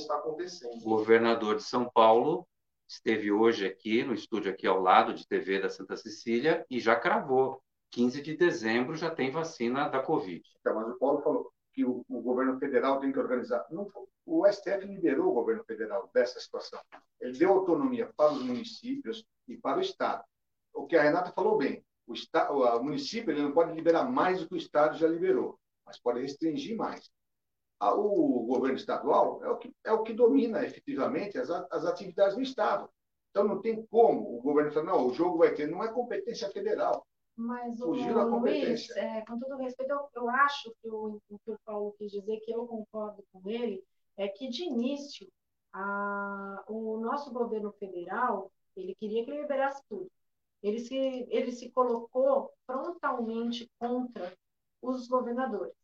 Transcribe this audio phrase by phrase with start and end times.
[0.00, 0.74] está acontecendo.
[0.76, 2.46] O governador de São Paulo
[2.88, 6.96] esteve hoje aqui no estúdio aqui ao lado de TV da Santa Cecília e já
[6.96, 7.62] cravou.
[7.92, 10.42] 15 de dezembro já tem vacina da Covid.
[10.60, 13.66] Então, mas o Paulo falou que o, o governo federal tem que organizar.
[13.70, 13.90] Não,
[14.24, 16.80] o STF liberou o governo federal dessa situação.
[17.20, 20.24] Ele deu autonomia para os municípios e para o Estado.
[20.72, 24.40] O que a Renata falou bem, o, estado, o município ele não pode liberar mais
[24.40, 27.10] do que o Estado já liberou, mas pode restringir mais.
[27.80, 32.42] O governo estadual é o que, é o que domina efetivamente as, as atividades do
[32.42, 32.90] Estado.
[33.30, 36.50] Então não tem como o governo falar, não, o jogo vai ter, não é competência
[36.50, 37.06] federal.
[37.36, 41.50] Mas, Fugir o Luiz, é, com todo respeito, eu, eu acho que o, o, que
[41.52, 43.82] o Paulo quis dizer, que eu concordo com ele,
[44.16, 45.26] é que, de início,
[45.72, 50.10] a, o nosso governo federal, ele queria que liberasse tudo.
[50.62, 50.94] Ele se,
[51.30, 54.36] ele se colocou frontalmente contra
[54.82, 55.74] os governadores.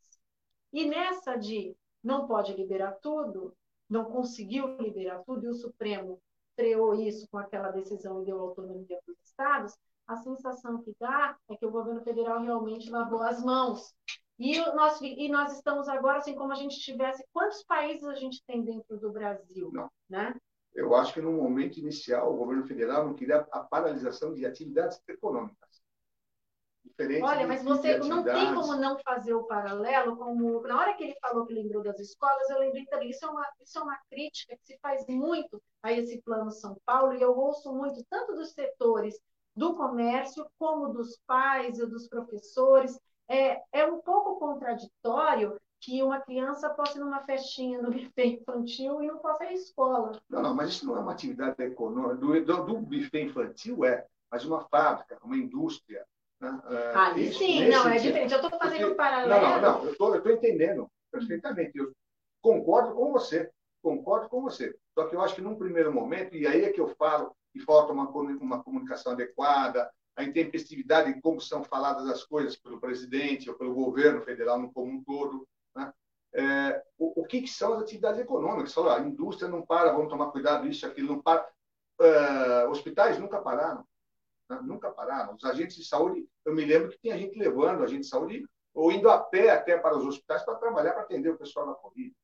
[0.72, 3.54] E nessa de não pode liberar tudo,
[3.88, 6.20] não conseguiu liberar tudo, e o Supremo
[6.54, 11.36] freou isso com aquela decisão e deu autonomia para os estados, a sensação que dá
[11.48, 13.92] é que o governo federal realmente lavou as mãos.
[14.38, 17.24] E nós, e nós estamos agora, assim como a gente tivesse.
[17.32, 19.70] Quantos países a gente tem dentro do Brasil?
[19.72, 19.90] Não.
[20.08, 20.34] Né?
[20.74, 25.00] Eu acho que no momento inicial o governo federal não queria a paralisação de atividades
[25.08, 25.82] econômicas.
[26.98, 31.04] Diferente Olha, mas você não tem como não fazer o paralelo, como na hora que
[31.04, 33.98] ele falou que lembrou das escolas, eu lembrei também, isso é uma, isso é uma
[34.10, 38.34] crítica que se faz muito a esse plano São Paulo, e eu ouço muito, tanto
[38.34, 39.14] dos setores
[39.54, 42.98] do comércio, como dos pais e dos professores.
[43.28, 49.02] É, é um pouco contraditório que uma criança possa ir numa festinha no buffet infantil
[49.02, 50.12] e não possa ir à escola.
[50.28, 52.14] Não, não, mas isso não é uma atividade econômica.
[52.16, 56.06] Do, do, do buffet infantil é, mas uma fábrica, uma indústria.
[56.52, 56.60] Né?
[56.94, 58.32] Ah, isso, sim, não, é diferente.
[58.32, 59.28] Eu estou fazendo um paralelo.
[59.28, 61.76] Não, não, não, eu estou entendendo perfeitamente.
[61.76, 61.92] Eu
[62.40, 63.50] concordo com você,
[63.82, 64.76] concordo com você.
[64.94, 67.60] Só que eu acho que num primeiro momento, e aí é que eu falo que
[67.60, 73.50] falta uma, uma comunicação adequada, a intempestividade em como são faladas as coisas pelo presidente
[73.50, 75.46] ou pelo governo federal no como um todo.
[75.74, 75.92] Né?
[76.34, 78.72] É, o, o que, que, são as atividades econômicas?
[78.72, 81.46] Falou, a indústria não para, vamos tomar cuidado, isso, aquilo não para.
[81.98, 83.82] Uh, hospitais nunca pararam.
[84.48, 84.60] Né?
[84.62, 85.34] Nunca pararam.
[85.34, 88.92] Os agentes de saúde, eu me lembro que tinha gente levando agente de saúde ou
[88.92, 92.14] indo a pé até para os hospitais para trabalhar, para atender o pessoal na Covid.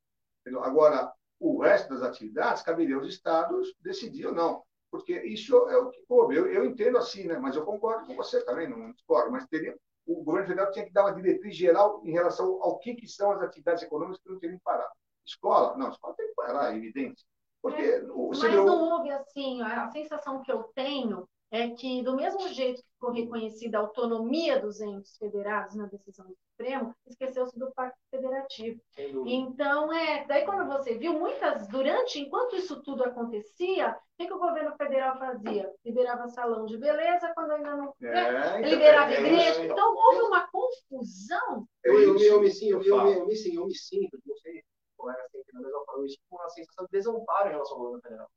[0.60, 4.62] Agora, o resto das atividades caberia aos estados decidir ou não
[4.92, 6.36] porque isso é o que coube.
[6.36, 7.38] Eu, eu entendo assim, né?
[7.38, 9.74] mas eu concordo com você também, não discordo, mas teria,
[10.06, 13.32] o governo federal tinha que dar uma diretriz geral em relação ao que, que são
[13.32, 14.90] as atividades econômicas que não teriam que parar.
[15.24, 15.78] Escola?
[15.78, 17.24] Não, escola tem que parar, é evidente.
[17.62, 22.48] Porque é, mas não houve assim, a sensação que eu tenho é que, do mesmo
[22.48, 27.70] jeito que ficou reconhecida a autonomia dos entes federados na decisão do Supremo, esqueceu-se do
[27.72, 28.80] Pacto Federativo.
[29.26, 34.32] Então, é, daí quando você viu, muitas, durante, enquanto isso tudo acontecia, o que, que
[34.32, 35.70] o governo federal fazia?
[35.84, 37.94] Liberava salão de beleza, quando ainda não.
[38.00, 38.60] É, né?
[38.60, 39.60] então, liberava é, igreja.
[39.60, 41.68] É, então, houve uma confusão.
[41.84, 44.36] Eu, eu, eu, me, sim, eu, eu, eu, eu, me, sim, eu me sinto, não
[44.38, 44.64] sei,
[44.96, 48.02] colega sempre na mesma falou isso, com uma sensação de desamparo em relação ao governo
[48.02, 48.30] federal.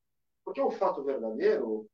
[0.43, 1.87] Porque o fato verdadeiro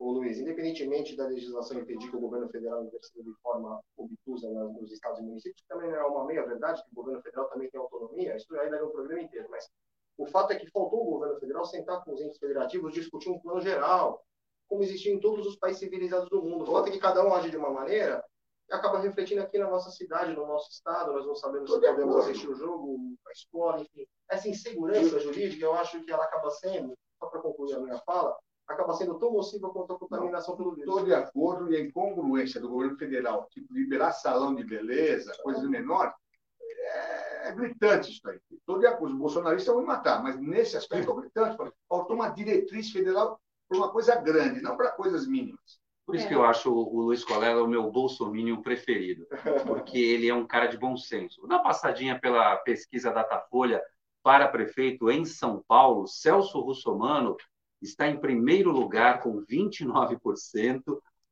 [0.00, 5.18] Luiz, independentemente da legislação impedir que o governo federal interceda de forma obtusa nos estados
[5.18, 8.54] e municípios, também não é uma meia-verdade, que o governo federal também tem autonomia, isso
[8.60, 9.68] ainda é um programa inteiro, mas
[10.16, 13.40] o fato é que faltou o governo federal sentar com os entes federativos, discutir um
[13.40, 14.24] plano geral,
[14.68, 16.62] como existiu em todos os países civilizados do mundo.
[16.64, 18.22] O fato é que cada um age de uma maneira
[18.68, 22.16] e acaba refletindo aqui na nossa cidade, no nosso estado, nós não sabemos se podemos
[22.16, 24.06] assistir o jogo, a escola, enfim.
[24.28, 28.36] Essa insegurança jurídica, eu acho que ela acaba sendo, só para concluir a minha fala,
[28.68, 30.88] acaba sendo tão nociva quanto a contaminação pelo vírus.
[30.88, 35.66] Estou de acordo e a incongruência do governo federal, tipo, liberar salão de beleza, coisas
[35.68, 36.12] menores,
[36.60, 38.38] é, é gritante isso aí.
[38.52, 41.56] Estou de acordo, os bolsonaristas vão me matar, mas nesse aspecto é gritante.
[41.88, 45.80] Faltou uma diretriz federal para uma coisa grande, não para coisas mínimas.
[46.04, 46.28] Por isso é.
[46.28, 49.26] que eu acho o Luiz Colela o meu bolsominion preferido,
[49.66, 51.46] porque ele é um cara de bom senso.
[51.46, 53.82] Dá uma passadinha pela pesquisa Datafolha
[54.22, 57.36] para prefeito em São Paulo, Celso Russomano
[57.80, 60.82] está em primeiro lugar com 29%,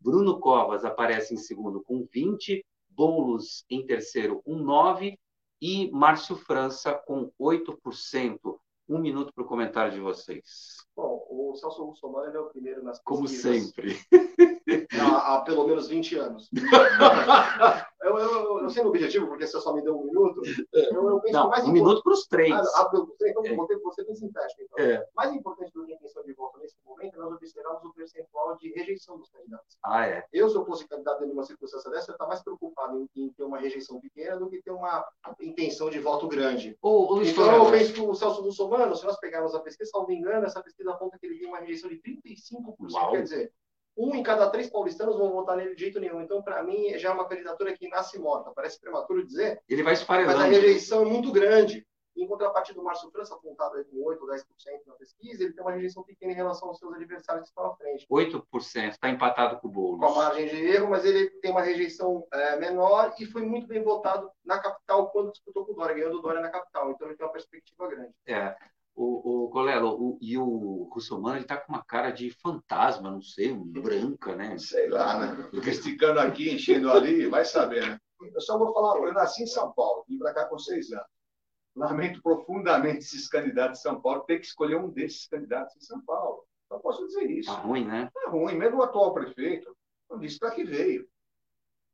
[0.00, 5.18] Bruno Covas aparece em segundo com 20%, Boulos em terceiro com 9%
[5.60, 8.58] e Márcio França com 8%.
[8.88, 10.76] Um minuto para o comentário de vocês.
[10.94, 13.98] Bom, o Celso Russomano é o primeiro nas Como sempre.
[14.98, 16.48] Há, há, pelo menos 20 anos.
[18.06, 20.42] eu, eu, eu sei o objetivo, porque você só me deu um minuto.
[20.72, 22.52] Eu, eu penso Não, mais um minuto para os três.
[22.52, 23.76] Ah, ah, então, é.
[23.78, 24.62] você bem sintético.
[24.62, 24.84] Então.
[24.84, 25.06] É.
[25.14, 28.56] Mais importante do que a intenção de voto nesse momento ferramenta, nós observamos o percentual
[28.56, 29.78] de rejeição dos candidatos.
[29.84, 30.24] Ah, é.
[30.32, 33.30] Eu, se eu fosse candidato em uma circunstância dessa, eu estava mais preocupado em, em,
[33.30, 35.06] ter uma rejeição pequena do que ter uma
[35.40, 36.76] intenção de voto grande.
[36.78, 40.62] Então, eu penso que o Celso Russomano, se nós pegarmos a pesquisa, salvo engano, essa
[40.62, 42.92] pesquisa aponta que ele tem uma rejeição de 35%.
[42.92, 43.10] Uau.
[43.12, 43.52] Quer dizer,
[43.96, 46.20] um em cada três paulistanos vão votar nele de jeito nenhum.
[46.20, 48.52] Então, para mim, já é uma candidatura que nasce morta.
[48.54, 49.60] Parece prematuro dizer.
[49.68, 50.38] Ele vai esfarelando.
[50.38, 51.86] Mas a rejeição é muito grande.
[52.16, 54.40] Em contrapartida, do Márcio França, apontado aí com 8 ou 10%
[54.86, 57.76] na pesquisa, ele tem uma rejeição pequena em relação aos seus adversários que estão à
[57.76, 58.06] frente.
[58.10, 60.00] 8%, está empatado com o Boulos.
[60.00, 63.66] Com a margem de erro, mas ele tem uma rejeição é, menor e foi muito
[63.66, 66.90] bem votado na capital quando disputou com o Dória, ganhando o Dória na capital.
[66.90, 68.14] Então, ele tem uma perspectiva grande.
[68.26, 68.56] É.
[68.98, 73.20] O, o Colelo, o, e o Russomano, ele tá com uma cara de fantasma, não
[73.20, 74.56] sei, branca, né?
[74.56, 75.50] Sei lá, né?
[75.66, 78.00] Esticando aqui, enchendo ali, vai saber, né?
[78.22, 81.06] Eu só vou falar, eu nasci em São Paulo, vim para cá com seis anos.
[81.76, 86.00] Lamento profundamente esses candidatos de São Paulo ter que escolher um desses candidatos em São
[86.00, 86.46] Paulo.
[86.66, 87.54] Só posso dizer isso.
[87.54, 88.10] Tá ruim, né?
[88.14, 88.54] Tá ruim.
[88.56, 89.76] Mesmo o atual prefeito
[90.08, 91.06] não disse para que veio.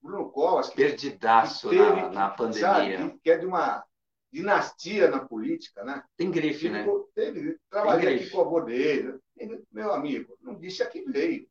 [0.00, 0.69] Bruno Covas.
[0.70, 2.98] Que, Perdidaço que teve, na, na pandemia.
[2.98, 3.84] Sabe, que é de uma
[4.32, 6.02] dinastia na política, né?
[6.17, 6.87] Tem grife, né?
[7.14, 9.19] Teve, trabalhei aqui com o avô dele.
[9.70, 11.46] Meu amigo, não disse a que veio.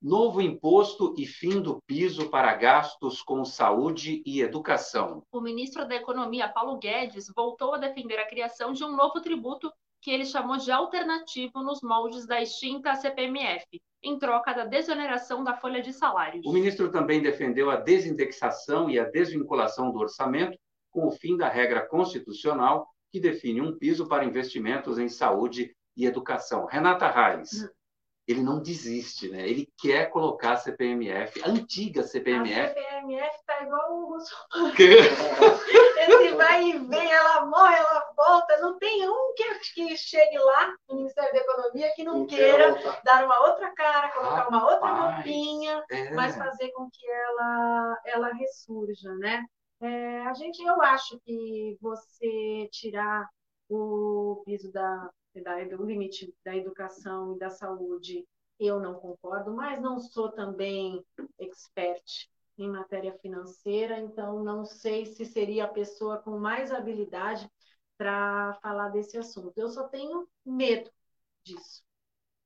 [0.00, 5.24] Novo imposto e fim do piso para gastos com saúde e educação.
[5.32, 9.72] O ministro da Economia, Paulo Guedes, voltou a defender a criação de um novo tributo
[10.00, 13.66] que ele chamou de alternativo nos moldes da extinta CPMF,
[14.00, 16.46] em troca da desoneração da folha de salários.
[16.46, 20.56] O ministro também defendeu a desindexação e a desvinculação do orçamento,
[20.98, 26.04] com o fim da regra constitucional que define um piso para investimentos em saúde e
[26.04, 26.66] educação.
[26.66, 27.62] Renata Reis.
[27.62, 27.68] Hum
[28.28, 29.48] ele não desiste, né?
[29.48, 32.60] Ele quer colocar a CPMF, a antiga CPMF.
[32.60, 34.36] A CPMF tá igual o Russo.
[35.98, 38.60] Esse vai e vem, ela morre, ela volta.
[38.60, 42.76] Não tem um que, que chegue lá no Ministério da Economia que não, não queira
[43.02, 46.10] dar uma outra cara, colocar Rapaz, uma outra roupinha, é.
[46.10, 49.42] mas fazer com que ela, ela ressurja, né?
[49.80, 53.28] É, a gente, eu acho que você tirar
[53.68, 55.10] o piso da
[55.42, 58.26] da, do limite da educação e da saúde,
[58.58, 61.04] eu não concordo, mas não sou também
[61.38, 67.48] expert em matéria financeira, então não sei se seria a pessoa com mais habilidade
[67.96, 69.52] para falar desse assunto.
[69.56, 70.90] Eu só tenho medo
[71.44, 71.87] disso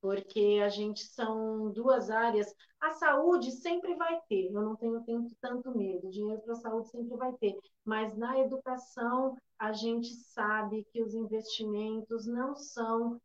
[0.03, 2.53] porque a gente são duas áreas.
[2.81, 6.89] A saúde sempre vai ter, eu não tenho, tenho tanto medo, dinheiro para a saúde
[6.89, 13.21] sempre vai ter, mas na educação a gente sabe que os investimentos não são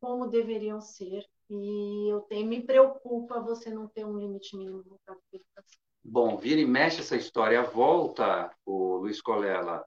[0.00, 5.18] como deveriam ser, e eu tenho, me preocupa você não ter um limite mínimo voltado
[5.28, 5.80] para educação.
[6.04, 9.84] Bom, vira e mexe essa história, volta, o Luiz Colela.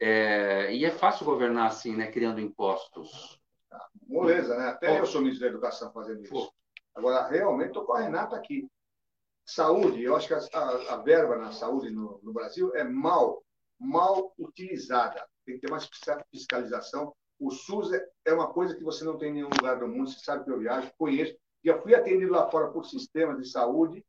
[0.00, 3.38] É, e é fácil governar assim, né, criando impostos
[4.06, 4.68] moleza, né?
[4.68, 6.52] Até eu sou ministro da Educação fazendo isso.
[6.94, 8.68] Agora, realmente, estou com a Renata aqui.
[9.46, 13.42] Saúde, eu acho que a, a, a verba na saúde no, no, Brasil é mal,
[13.78, 15.26] mal utilizada.
[15.46, 15.88] Tem que ter mais
[16.30, 17.14] fiscalização.
[17.38, 20.10] O SUS é, é uma coisa que você não tem em nenhum lugar do mundo.
[20.10, 21.34] Você sabe que eu viajo, conheço.
[21.64, 24.04] Já fui atendido lá fora por sistemas de saúde.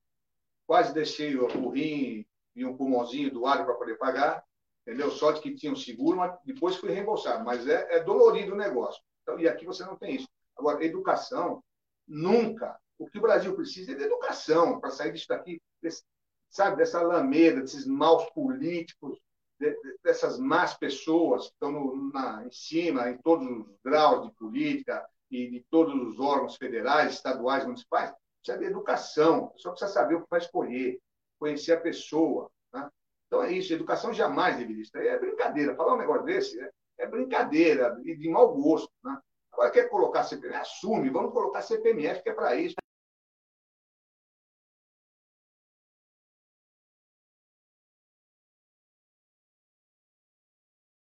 [0.67, 4.43] Quase deixei o, o rim e um pulmãozinho do ar para poder pagar.
[4.81, 5.11] Entendeu?
[5.11, 7.45] Sorte que tinha um seguro, mas depois fui reembolsado.
[7.45, 9.01] Mas é, é dolorido o negócio.
[9.29, 10.27] Então, e aqui você não tem isso.
[10.57, 11.63] Agora, educação,
[12.07, 12.79] nunca.
[12.97, 16.03] O que o Brasil precisa é de educação para sair disso daqui, desse,
[16.49, 19.19] sabe, dessa alameda, desses maus políticos,
[19.59, 24.33] de, dessas más pessoas que estão no, na, em cima, em todos os graus de
[24.33, 28.11] política e de todos os órgãos federais, estaduais, municipais.
[28.41, 29.53] Precisa de educação.
[29.57, 30.99] Só precisa saber o que vai escolher,
[31.37, 32.49] conhecer a pessoa.
[32.73, 32.89] Né?
[33.27, 33.71] Então é isso.
[33.71, 35.03] Educação jamais deveria estar.
[35.03, 35.75] É brincadeira.
[35.75, 36.71] Falar um negócio desse é
[37.09, 38.91] brincadeira e de mau gosto.
[39.03, 39.17] Né?
[39.51, 40.61] Agora, quer colocar CPMF?
[40.61, 42.75] Assume, vamos colocar CPMF, que é para isso.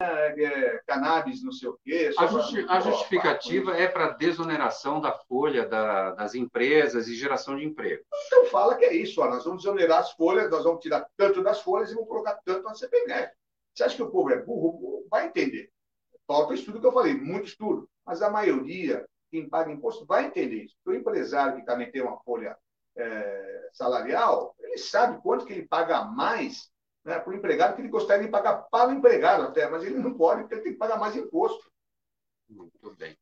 [0.02, 2.12] É, é, cannabis, não sei o quê.
[2.18, 2.76] A, justi pra...
[2.76, 8.02] a, justificativa é para desoneração da folha da, das empresas e geração de emprego.
[8.26, 11.42] Então fala que é isso, ó, nós vamos desonerar as folhas, nós vamos tirar tanto
[11.42, 13.32] das folhas e vamos colocar tanto na CPMF.
[13.72, 15.06] Você acha que o povo é burro?
[15.08, 15.70] Vai entender.
[16.33, 17.87] Falta estudo que eu falei, muito estudo.
[18.07, 20.75] Mas a maioria, quem paga imposto, vai entender isso.
[20.87, 22.57] O empresário que também tem uma folha
[22.97, 26.71] é, salarial, ele sabe quanto que ele paga mais
[27.05, 29.99] né, para o empregado que ele gostaria de pagar para o empregado até, mas ele
[29.99, 31.71] não pode, porque ele tem que pagar mais imposto.
[32.49, 33.15] Muito bem.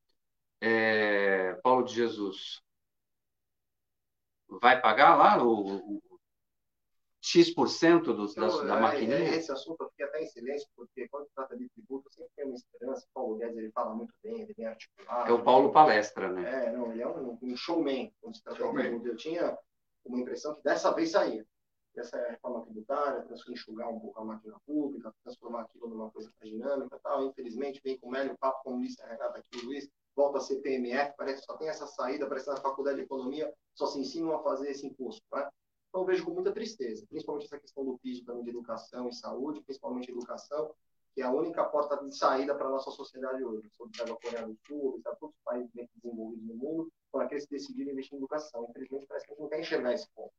[0.61, 2.62] É, Paulo de Jesus
[4.47, 6.00] vai pagar lá o,
[7.21, 9.19] X% dos, então, da, da é, maquininha?
[9.19, 12.30] É, esse assunto eu fiquei até em silêncio, porque quando se trata de tributo, sempre
[12.36, 13.06] tenho uma esperança.
[13.06, 15.30] O Paulo Guedes ele fala muito bem, ele é bem articulado.
[15.30, 16.66] É o Paulo Palestra, né?
[16.66, 18.82] É, não, ele é um, um showman quando se trata showman.
[18.82, 19.08] de tributo.
[19.08, 19.58] Eu tinha
[20.04, 21.44] uma impressão que dessa vez saía.
[21.96, 26.50] Essa a reforma tributária, enxugar um pouco a máquina pública, transformar aquilo numa coisa mais
[26.52, 27.26] dinâmica tal.
[27.26, 30.40] Infelizmente, vem com o Mélio Papo, como disse a Renata aqui, o Luiz, volta a
[30.40, 33.86] ser PMF, parece que só tem essa saída, parece que na faculdade de economia só
[33.86, 35.20] se ensinam a fazer esse imposto.
[35.32, 35.48] Né?
[35.90, 39.12] Então, eu vejo com muita tristeza, principalmente essa questão do PIS também de educação e
[39.12, 40.73] saúde, principalmente educação,
[41.12, 43.68] que é a única porta de saída para a nossa sociedade hoje.
[43.76, 47.44] Sobre a Coreia do Sul, está todos os países bem desenvolvidos no mundo, foram aqueles
[47.44, 48.68] que decidiram investir em educação.
[48.70, 50.32] Infelizmente, parece que a gente não quer enxergar esse ponto.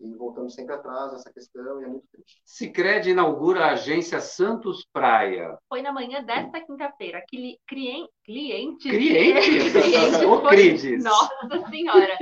[0.00, 2.42] E voltando sempre atrás essa questão, e é muito triste.
[2.44, 5.56] Sicredi inaugura a agência Santos Praia.
[5.68, 7.24] Foi na manhã desta quinta-feira.
[7.28, 8.10] Cli clientes.
[8.24, 8.82] Clientes?
[9.72, 10.18] clientes
[10.50, 11.04] crides?
[11.04, 12.18] Nossa Senhora!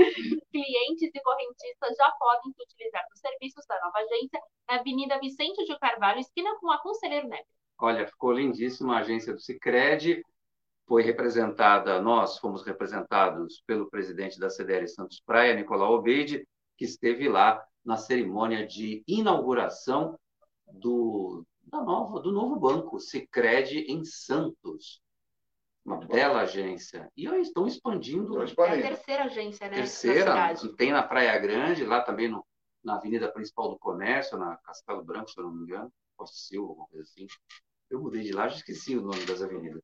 [0.52, 5.78] Clientes e correntistas já podem utilizar dos serviços da nova agência na Avenida Vicente de
[5.78, 7.46] Carvalho, esquina com a Conselheiro Neves.
[7.78, 10.22] Olha, ficou lindíssima a agência do Sicredi.
[10.86, 17.28] Foi representada, nós fomos representados pelo presidente da CDL Santos Praia, Nicolau Obeide, que esteve
[17.28, 20.18] lá na cerimônia de inauguração
[20.66, 25.00] do, da nova, do novo banco, Sicredi em Santos.
[25.84, 27.10] Uma bela agência.
[27.16, 28.40] E estão expandindo.
[28.40, 29.76] É a terceira agência, né?
[29.76, 30.54] Terceira.
[30.76, 32.46] Tem na Praia Grande, lá também no,
[32.84, 35.92] na Avenida Principal do Comércio, na Castelo Branco, se eu não me engano.
[36.16, 37.26] Costa Silva, alguma coisa assim.
[37.90, 39.82] Eu mudei de lá, já esqueci o nome das avenidas.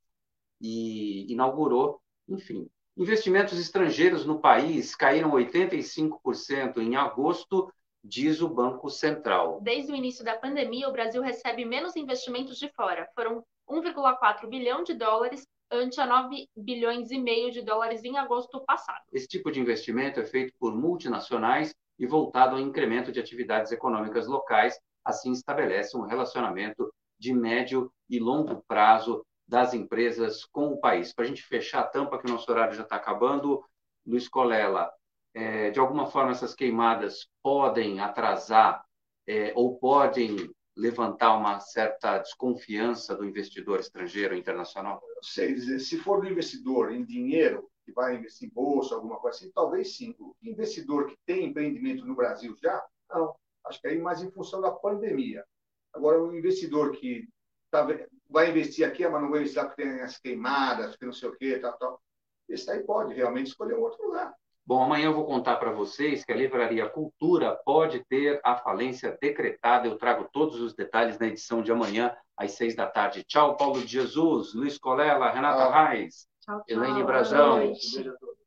[0.60, 9.60] E inaugurou, enfim, Investimentos estrangeiros no país caíram 85% em agosto, diz o Banco Central.
[9.62, 13.08] Desde o início da pandemia, o Brasil recebe menos investimentos de fora.
[13.14, 18.60] Foram 1,4 bilhão de dólares ante a 9 bilhões e meio de dólares em agosto
[18.64, 19.02] passado.
[19.12, 24.26] Esse tipo de investimento é feito por multinacionais e voltado ao incremento de atividades econômicas
[24.26, 31.12] locais, assim estabelece um relacionamento de médio e longo prazo das empresas com o país.
[31.12, 33.64] Para a gente fechar a tampa, que o nosso horário já está acabando,
[34.06, 34.90] Luiz Colela,
[35.34, 38.84] é, de alguma forma essas queimadas podem atrasar
[39.26, 45.02] é, ou podem levantar uma certa desconfiança do investidor estrangeiro internacional?
[45.20, 45.80] Dizer.
[45.80, 49.96] Se for do investidor em dinheiro, que vai investir em bolsa, alguma coisa assim, talvez
[49.96, 50.14] sim.
[50.20, 53.34] O investidor que tem empreendimento no Brasil já, não.
[53.66, 55.44] Acho que aí mais em função da pandemia.
[55.92, 57.28] Agora, o investidor que
[57.70, 57.86] tá,
[58.30, 61.28] vai investir aqui, mas não vai investir lá porque tem as queimadas, que não sei
[61.28, 62.02] o quê, tal, tal.
[62.48, 64.32] Esse aí pode realmente escolher outro lugar.
[64.68, 69.16] Bom, amanhã eu vou contar para vocês que a Livraria Cultura pode ter a falência
[69.18, 69.88] decretada.
[69.88, 73.24] Eu trago todos os detalhes na edição de amanhã, às seis da tarde.
[73.24, 75.88] Tchau, Paulo de Jesus, Luiz Colela, Renata ah.
[75.88, 76.64] Reis, tchau, tchau.
[76.68, 77.72] Elaine Brazão.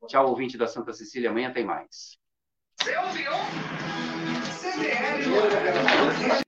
[0.07, 1.31] Tchau, ouvinte da Santa Cecília.
[1.31, 2.19] Amanhã tem mais.
[2.79, 3.31] Você ouviu?
[4.59, 6.41] CDL.